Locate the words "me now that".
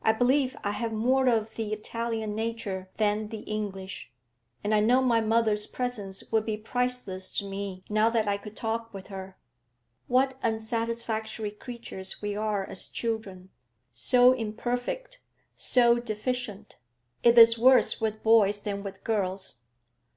7.44-8.28